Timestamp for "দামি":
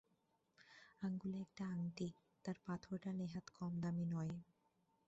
3.81-4.05